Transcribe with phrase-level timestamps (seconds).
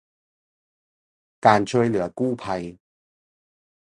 [1.45, 2.63] การช่วยเหลือกู้ภัย